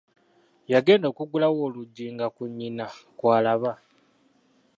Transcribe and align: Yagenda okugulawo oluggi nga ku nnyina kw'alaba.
Yagenda 0.71 1.05
okugulawo 1.09 1.57
oluggi 1.67 2.05
nga 2.13 2.27
ku 2.35 2.43
nnyina 2.49 2.85
kw'alaba. 3.17 3.73